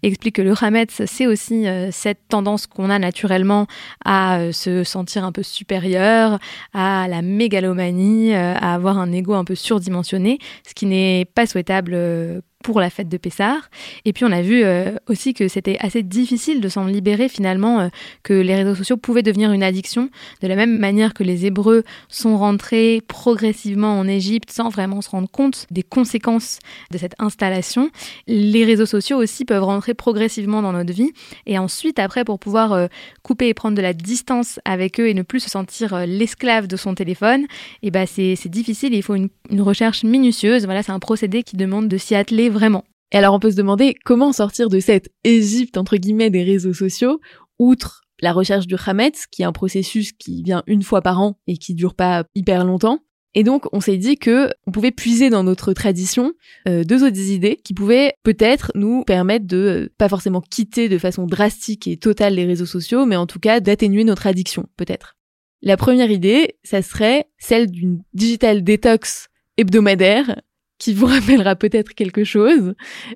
expliquent 0.04 0.36
que 0.36 0.42
le 0.42 0.54
Hametz, 0.60 1.02
c'est 1.06 1.26
aussi 1.26 1.66
cette 1.92 2.20
tendance 2.28 2.68
qu'on 2.68 2.90
a 2.90 3.00
naturellement 3.00 3.55
à 4.04 4.40
euh, 4.40 4.52
se 4.52 4.84
sentir 4.84 5.24
un 5.24 5.32
peu 5.32 5.44
supérieur, 5.44 6.40
à 6.74 7.08
la 7.08 7.22
mégalomanie, 7.22 8.34
euh, 8.34 8.54
à 8.56 8.74
avoir 8.74 8.98
un 8.98 9.12
ego 9.12 9.34
un 9.34 9.46
peu 9.46 9.56
surdimensionné, 9.56 10.40
ce 10.68 10.74
qui 10.74 10.86
n'est 10.86 11.26
pas 11.34 11.46
souhaitable 11.46 11.94
euh, 11.94 12.42
pour 12.66 12.80
la 12.80 12.90
fête 12.90 13.10
de 13.10 13.18
Pessah. 13.18 13.60
Et 14.06 14.12
puis 14.12 14.26
on 14.26 14.32
a 14.32 14.42
vu 14.42 14.64
euh, 14.64 14.96
aussi 15.08 15.36
que 15.36 15.48
c'était 15.48 15.78
assez 15.82 16.02
difficile 16.02 16.62
de 16.62 16.68
s'en 16.68 16.88
libérer 16.88 17.30
finalement, 17.30 17.80
euh, 17.80 17.88
que 18.24 18.34
les 18.34 18.56
réseaux 18.56 18.74
sociaux 18.74 18.98
pouvaient 18.98 19.22
devenir 19.22 19.52
une 19.52 19.62
addiction, 19.62 20.10
de 20.42 20.48
la 20.48 20.56
même 20.56 20.80
manière 20.80 21.14
que 21.14 21.22
les 21.22 21.46
Hébreux 21.46 21.84
sont 22.10 22.40
rentrés 22.40 23.04
progressivement 23.08 24.00
en 24.00 24.08
Égypte 24.08 24.50
sans 24.50 24.70
vraiment 24.70 25.04
se 25.04 25.12
rendre 25.12 25.30
compte 25.30 25.68
des 25.70 25.84
conséquences 25.84 26.58
de 26.90 26.98
cette 26.98 27.14
installation. 27.20 27.92
Les 28.26 28.66
réseaux 28.66 28.88
sociaux 28.88 29.18
aussi 29.18 29.46
peuvent 29.46 29.64
rentrer 29.64 29.94
progressivement 29.94 30.64
dans 30.64 30.74
notre 30.74 30.92
vie 30.92 31.12
et 31.46 31.60
ensuite 31.60 32.00
après 32.00 32.26
pour 32.26 32.40
pouvoir 32.40 32.74
euh, 32.74 32.88
couper 33.22 33.50
et 33.50 33.54
prendre 33.54 33.78
de 33.78 33.84
la 33.84 33.94
distance 33.94 34.60
avec 34.66 35.00
eux 35.00 35.08
et 35.08 35.14
ne 35.14 35.22
plus 35.22 35.42
se 35.42 35.52
sentir 35.52 36.08
l'esclave 36.08 36.66
de 36.66 36.78
son 36.78 36.96
téléphone, 36.96 37.44
et 37.84 37.90
eh 37.90 37.92
ben 37.92 38.08
c'est 38.08 38.48
difficile, 38.48 38.96
il 38.96 39.04
faut 39.04 39.14
une, 39.14 39.30
une 39.52 39.62
recherche 39.62 40.04
minutieuse. 40.04 40.66
Voilà, 40.66 40.82
c'est 40.82 40.92
un 40.92 41.00
procédé 41.00 41.44
qui 41.44 41.58
demande 41.58 41.88
de 41.88 41.98
s'y 41.98 42.16
atteler 42.16 42.50
vraiment. 42.56 42.84
Et 43.12 43.18
alors 43.18 43.36
on 43.36 43.40
peut 43.40 43.52
se 43.52 43.56
demander 43.56 43.96
comment 44.04 44.34
sortir 44.34 44.70
de 44.70 44.80
cette 44.80 45.10
Égypte 45.24 45.78
entre 45.78 45.98
guillemets 45.98 46.32
des 46.32 46.44
réseaux 46.44 46.74
sociaux, 46.74 47.22
outre 47.60 48.02
la 48.22 48.34
recherche 48.34 48.66
du 48.66 48.76
Hametz, 48.84 49.28
qui 49.28 49.44
est 49.44 49.46
un 49.46 49.52
processus 49.52 50.12
qui 50.14 50.42
vient 50.42 50.64
une 50.68 50.82
fois 50.82 51.02
par 51.02 51.22
an 51.22 51.38
et 51.48 51.58
qui 51.58 51.76
dure 51.76 51.94
pas 51.94 52.24
hyper 52.34 52.66
longtemps. 52.66 53.00
Et 53.38 53.44
donc, 53.44 53.66
on 53.74 53.82
s'est 53.82 53.98
dit 53.98 54.18
que 54.18 54.50
on 54.66 54.72
pouvait 54.72 54.92
puiser 54.92 55.30
dans 55.30 55.44
notre 55.44 55.74
tradition 55.74 56.32
euh, 56.70 56.86
deux 56.86 57.06
autres 57.06 57.20
idées 57.20 57.58
qui 57.58 57.74
pouvaient 57.74 58.14
peut-être 58.24 58.72
nous 58.76 59.04
permettre 59.04 59.46
de 59.46 59.58
euh, 59.58 59.90
pas 59.98 60.08
forcément 60.08 60.40
quitter 60.40 60.88
de 60.88 60.98
façon 60.98 61.26
drastique 61.26 61.86
et 61.88 61.98
totale 61.98 62.36
les 62.36 62.46
réseaux 62.46 62.66
sociaux, 62.66 63.06
mais 63.06 63.18
en 63.18 63.28
tout 63.28 63.40
cas 63.40 63.60
d'atténuer 63.60 64.06
notre 64.06 64.26
addiction, 64.26 64.68
peut-être. 64.78 65.18
La 65.62 65.76
première 65.76 66.12
idée, 66.12 66.56
ça 66.64 66.82
serait 66.82 67.26
celle 67.38 67.70
d'une 67.70 68.02
digital 68.14 68.64
detox 68.64 69.28
hebdomadaire 69.58 70.42
qui 70.78 70.94
vous 70.94 71.06
rappellera 71.08 71.56
peut-être 71.56 71.94
quelque 71.94 72.24
chose, 72.24 72.74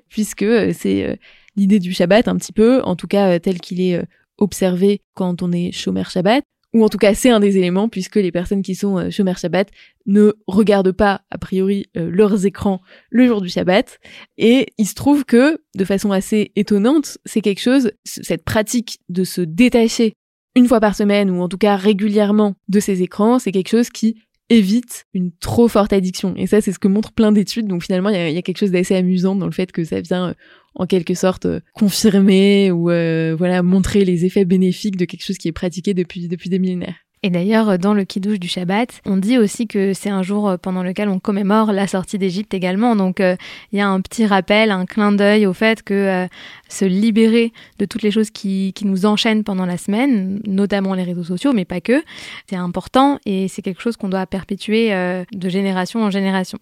puisque 0.08 0.42
euh, 0.42 0.72
c'est 0.76 1.04
euh, 1.04 1.16
l'idée 1.56 1.78
du 1.78 1.92
Shabbat 1.92 2.28
un 2.28 2.36
petit 2.36 2.52
peu, 2.52 2.82
en 2.82 2.96
tout 2.96 3.06
cas 3.06 3.34
euh, 3.34 3.38
tel 3.38 3.60
qu'il 3.60 3.80
est 3.80 4.02
observé 4.38 5.02
quand 5.14 5.42
on 5.42 5.52
est 5.52 5.72
chômeur 5.72 6.10
Shabbat, 6.10 6.42
ou 6.72 6.84
en 6.84 6.88
tout 6.88 6.98
cas 6.98 7.14
c'est 7.14 7.30
un 7.30 7.40
des 7.40 7.58
éléments, 7.58 7.88
puisque 7.88 8.16
les 8.16 8.32
personnes 8.32 8.62
qui 8.62 8.74
sont 8.74 9.10
chômeurs 9.10 9.38
Shabbat 9.38 9.68
ne 10.06 10.32
regardent 10.46 10.92
pas 10.92 11.22
a 11.30 11.36
priori 11.36 11.86
leurs 11.94 12.46
écrans 12.46 12.80
le 13.10 13.26
jour 13.26 13.40
du 13.42 13.48
Shabbat, 13.48 13.98
et 14.38 14.68
il 14.78 14.86
se 14.86 14.94
trouve 14.94 15.24
que, 15.24 15.60
de 15.74 15.84
façon 15.84 16.12
assez 16.12 16.52
étonnante, 16.56 17.18
c'est 17.26 17.42
quelque 17.42 17.60
chose, 17.60 17.90
cette 18.04 18.44
pratique 18.44 19.00
de 19.08 19.24
se 19.24 19.42
détacher 19.42 20.14
une 20.56 20.68
fois 20.68 20.80
par 20.80 20.94
semaine, 20.94 21.30
ou 21.30 21.42
en 21.42 21.48
tout 21.48 21.58
cas 21.58 21.76
régulièrement 21.76 22.54
de 22.68 22.80
ces 22.80 23.02
écrans, 23.02 23.38
c'est 23.38 23.52
quelque 23.52 23.68
chose 23.68 23.90
qui 23.90 24.16
évite 24.50 25.06
une 25.14 25.30
trop 25.40 25.68
forte 25.68 25.92
addiction. 25.92 26.34
Et 26.36 26.46
ça, 26.46 26.60
c'est 26.60 26.72
ce 26.72 26.78
que 26.78 26.88
montrent 26.88 27.12
plein 27.12 27.32
d'études. 27.32 27.68
Donc 27.68 27.84
finalement, 27.84 28.10
il 28.10 28.32
y, 28.32 28.38
a 28.38 28.42
quelque 28.42 28.58
chose 28.58 28.72
d'assez 28.72 28.96
amusant 28.96 29.36
dans 29.36 29.46
le 29.46 29.52
fait 29.52 29.72
que 29.72 29.84
ça 29.84 30.00
vient 30.00 30.30
euh, 30.30 30.34
en 30.74 30.86
quelque 30.86 31.14
sorte 31.14 31.46
euh, 31.46 31.60
confirmer 31.72 32.70
ou 32.70 32.90
euh, 32.90 33.34
voilà 33.36 33.62
montrer 33.62 34.04
les 34.04 34.24
effets 34.24 34.44
bénéfiques 34.44 34.96
de 34.96 35.04
quelque 35.04 35.24
chose 35.24 35.38
qui 35.38 35.48
est 35.48 35.52
pratiqué 35.52 35.94
depuis 35.94 36.28
depuis 36.28 36.50
des 36.50 36.58
millénaires. 36.58 36.96
Et 37.22 37.28
d'ailleurs, 37.28 37.78
dans 37.78 37.92
le 37.92 38.04
kidouche 38.04 38.40
du 38.40 38.48
Shabbat, 38.48 39.02
on 39.04 39.18
dit 39.18 39.36
aussi 39.36 39.66
que 39.66 39.92
c'est 39.92 40.08
un 40.08 40.22
jour 40.22 40.56
pendant 40.62 40.82
lequel 40.82 41.10
on 41.10 41.18
commémore 41.18 41.70
la 41.70 41.86
sortie 41.86 42.16
d'Égypte 42.16 42.54
également. 42.54 42.96
Donc, 42.96 43.20
euh, 43.20 43.36
il 43.72 43.78
y 43.78 43.82
a 43.82 43.88
un 43.88 44.00
petit 44.00 44.24
rappel, 44.24 44.70
un 44.70 44.86
clin 44.86 45.12
d'œil 45.12 45.46
au 45.46 45.52
fait 45.52 45.82
que 45.82 45.92
euh, 45.92 46.26
se 46.70 46.86
libérer 46.86 47.52
de 47.78 47.84
toutes 47.84 48.02
les 48.02 48.10
choses 48.10 48.30
qui, 48.30 48.72
nous 48.82 49.04
enchaînent 49.04 49.44
pendant 49.44 49.66
la 49.66 49.76
semaine, 49.76 50.40
notamment 50.46 50.94
les 50.94 51.02
réseaux 51.02 51.24
sociaux, 51.24 51.52
mais 51.52 51.66
pas 51.66 51.82
que, 51.82 52.02
c'est 52.48 52.56
important 52.56 53.18
et 53.26 53.48
c'est 53.48 53.60
quelque 53.60 53.82
chose 53.82 53.98
qu'on 53.98 54.08
doit 54.08 54.26
perpétuer 54.26 54.94
euh, 54.94 55.24
de 55.32 55.48
génération 55.50 56.02
en 56.02 56.10
génération. 56.10 56.58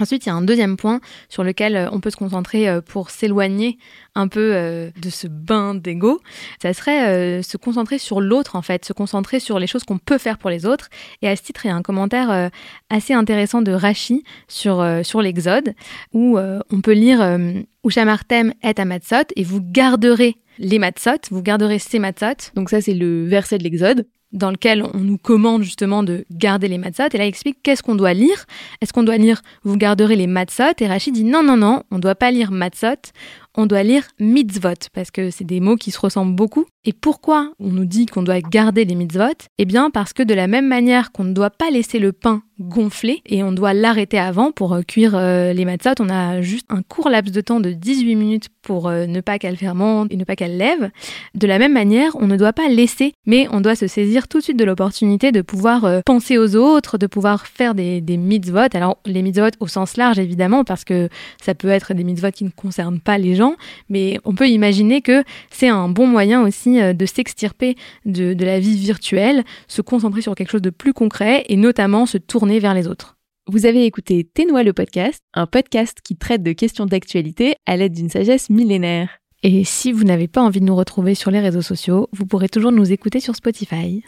Ensuite, 0.00 0.26
il 0.26 0.28
y 0.28 0.32
a 0.32 0.34
un 0.34 0.42
deuxième 0.42 0.76
point 0.76 1.00
sur 1.28 1.42
lequel 1.42 1.74
euh, 1.74 1.88
on 1.90 2.00
peut 2.00 2.10
se 2.10 2.16
concentrer 2.16 2.68
euh, 2.68 2.80
pour 2.82 3.10
s'éloigner 3.10 3.78
un 4.14 4.28
peu 4.28 4.54
euh, 4.54 4.90
de 5.00 5.08
ce 5.08 5.26
bain 5.26 5.74
d'ego. 5.74 6.20
Ça 6.60 6.74
serait 6.74 7.42
se 7.42 7.56
concentrer 7.56 7.98
sur 7.98 8.20
l'autre, 8.20 8.56
en 8.56 8.62
fait, 8.62 8.84
se 8.84 8.92
concentrer 8.92 9.40
sur 9.40 9.58
les 9.58 9.66
choses 9.66 9.84
qu'on 9.84 9.98
peut 9.98 10.18
faire 10.18 10.38
pour 10.38 10.50
les 10.50 10.66
autres. 10.66 10.88
Et 11.22 11.28
à 11.28 11.36
ce 11.36 11.42
titre, 11.42 11.64
il 11.64 11.68
y 11.68 11.70
a 11.70 11.74
un 11.74 11.82
commentaire 11.82 12.50
assez 12.90 13.12
intéressant 13.12 13.62
de 13.62 13.72
Rachi 13.72 14.24
sur, 14.48 14.82
l'Exode, 15.20 15.74
où 16.12 16.38
on 16.38 16.80
peut 16.80 16.92
lire 16.92 17.38
Ushamartem 17.84 18.52
et 18.62 18.80
Amatsot, 18.80 19.28
et 19.36 19.44
vous 19.44 19.60
garderez 19.62 20.36
les 20.58 20.78
matzot, 20.78 21.28
vous 21.30 21.42
garderez 21.42 21.78
ces 21.78 21.98
matzot. 21.98 22.52
Donc 22.54 22.70
ça, 22.70 22.80
c'est 22.80 22.94
le 22.94 23.26
verset 23.26 23.58
de 23.58 23.64
l'Exode 23.64 24.06
dans 24.32 24.50
lequel 24.50 24.84
on 24.94 24.98
nous 24.98 25.18
commande 25.18 25.62
justement 25.62 26.02
de 26.02 26.24
garder 26.30 26.68
les 26.68 26.78
matzot. 26.78 27.04
Et 27.12 27.18
là, 27.18 27.24
il 27.24 27.28
explique 27.28 27.58
qu'est-ce 27.62 27.82
qu'on 27.82 27.94
doit 27.94 28.12
lire. 28.12 28.44
Est-ce 28.80 28.92
qu'on 28.92 29.02
doit 29.02 29.16
lire 29.16 29.42
Vous 29.64 29.76
garderez 29.76 30.16
les 30.16 30.26
matzot? 30.26 30.74
Et 30.80 30.86
Rachid 30.86 31.14
dit 31.14 31.24
non, 31.24 31.42
non, 31.42 31.56
non, 31.56 31.82
on 31.90 31.96
ne 31.96 32.00
doit 32.00 32.14
pas 32.14 32.30
lire 32.30 32.50
matzot, 32.50 33.12
on 33.56 33.66
doit 33.66 33.82
lire 33.82 34.04
mitzvot, 34.20 34.88
parce 34.92 35.10
que 35.10 35.30
c'est 35.30 35.44
des 35.44 35.60
mots 35.60 35.76
qui 35.76 35.90
se 35.90 36.00
ressemblent 36.00 36.34
beaucoup. 36.34 36.66
Et 36.84 36.92
pourquoi 36.92 37.52
on 37.58 37.70
nous 37.70 37.84
dit 37.84 38.06
qu'on 38.06 38.22
doit 38.22 38.40
garder 38.40 38.84
les 38.84 38.94
mitzvot? 38.94 39.24
Eh 39.58 39.64
bien, 39.64 39.90
parce 39.90 40.12
que 40.12 40.22
de 40.22 40.34
la 40.34 40.46
même 40.46 40.68
manière 40.68 41.10
qu'on 41.10 41.24
ne 41.24 41.32
doit 41.32 41.50
pas 41.50 41.70
laisser 41.70 41.98
le 41.98 42.12
pain 42.12 42.42
gonfler 42.60 43.20
et 43.26 43.42
on 43.42 43.52
doit 43.52 43.74
l'arrêter 43.74 44.18
avant 44.18 44.50
pour 44.50 44.72
euh, 44.72 44.82
cuire 44.82 45.12
euh, 45.14 45.52
les 45.52 45.64
matzot, 45.64 45.90
on 46.00 46.08
a 46.08 46.40
juste 46.40 46.66
un 46.70 46.82
court 46.82 47.10
laps 47.10 47.32
de 47.32 47.40
temps 47.40 47.60
de 47.60 47.70
18 47.70 48.14
minutes 48.16 48.48
pour 48.62 48.88
euh, 48.88 49.06
ne 49.06 49.20
pas 49.20 49.38
qu'elle 49.38 49.56
fermente 49.56 50.08
et 50.10 50.16
ne 50.16 50.24
pas 50.24 50.36
qu'elle 50.36 50.56
lève. 50.56 50.90
De 51.34 51.46
la 51.46 51.58
même 51.58 51.72
manière, 51.72 52.12
on 52.16 52.26
ne 52.26 52.36
doit 52.36 52.52
pas 52.52 52.68
laisser, 52.68 53.12
mais 53.26 53.46
on 53.50 53.60
doit 53.60 53.76
se 53.76 53.86
saisir 53.86 54.26
tout 54.28 54.38
de 54.38 54.42
suite 54.42 54.58
de 54.58 54.64
l'opportunité 54.64 55.32
de 55.32 55.42
pouvoir 55.42 56.02
penser 56.04 56.38
aux 56.38 56.56
autres, 56.56 56.98
de 56.98 57.06
pouvoir 57.06 57.46
faire 57.46 57.74
des, 57.74 58.00
des 58.00 58.16
mitzvot. 58.16 58.74
Alors, 58.74 58.98
les 59.04 59.22
mitzvot 59.22 59.50
au 59.60 59.66
sens 59.66 59.96
large, 59.96 60.18
évidemment, 60.18 60.64
parce 60.64 60.84
que 60.84 61.08
ça 61.42 61.54
peut 61.54 61.68
être 61.68 61.94
des 61.94 62.04
mitzvot 62.04 62.30
qui 62.30 62.44
ne 62.44 62.50
concernent 62.50 63.00
pas 63.00 63.18
les 63.18 63.34
gens, 63.34 63.45
mais 63.88 64.18
on 64.24 64.34
peut 64.34 64.48
imaginer 64.48 65.02
que 65.02 65.22
c'est 65.50 65.68
un 65.68 65.88
bon 65.88 66.06
moyen 66.06 66.42
aussi 66.42 66.80
euh, 66.80 66.92
de 66.92 67.06
s'extirper 67.06 67.76
de, 68.04 68.34
de 68.34 68.44
la 68.44 68.58
vie 68.58 68.76
virtuelle, 68.76 69.44
se 69.68 69.82
concentrer 69.82 70.22
sur 70.22 70.34
quelque 70.34 70.50
chose 70.50 70.62
de 70.62 70.70
plus 70.70 70.92
concret 70.92 71.44
et 71.48 71.56
notamment 71.56 72.06
se 72.06 72.18
tourner 72.18 72.58
vers 72.58 72.74
les 72.74 72.88
autres. 72.88 73.16
Vous 73.48 73.64
avez 73.64 73.84
écouté 73.84 74.24
Ténois 74.24 74.64
le 74.64 74.72
podcast, 74.72 75.22
un 75.32 75.46
podcast 75.46 75.98
qui 76.02 76.16
traite 76.16 76.42
de 76.42 76.52
questions 76.52 76.86
d'actualité 76.86 77.54
à 77.64 77.76
l'aide 77.76 77.92
d'une 77.92 78.10
sagesse 78.10 78.50
millénaire. 78.50 79.20
Et 79.42 79.62
si 79.62 79.92
vous 79.92 80.02
n'avez 80.02 80.26
pas 80.26 80.42
envie 80.42 80.58
de 80.58 80.64
nous 80.64 80.74
retrouver 80.74 81.14
sur 81.14 81.30
les 81.30 81.38
réseaux 81.38 81.62
sociaux, 81.62 82.08
vous 82.12 82.26
pourrez 82.26 82.48
toujours 82.48 82.72
nous 82.72 82.90
écouter 82.90 83.20
sur 83.20 83.36
Spotify. 83.36 84.02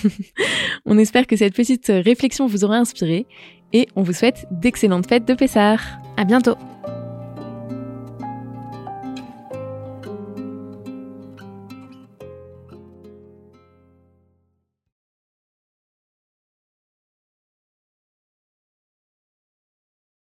on 0.84 0.98
espère 0.98 1.26
que 1.26 1.36
cette 1.36 1.54
petite 1.54 1.86
réflexion 1.88 2.46
vous 2.46 2.64
aura 2.64 2.76
inspiré 2.76 3.26
et 3.72 3.88
on 3.96 4.02
vous 4.02 4.12
souhaite 4.12 4.46
d'excellentes 4.50 5.08
fêtes 5.08 5.26
de 5.26 5.32
Pessard. 5.34 5.80
À 6.18 6.24
bientôt! 6.24 6.56